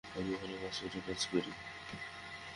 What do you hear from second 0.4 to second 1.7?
পাসপোর্টের কাজ করি।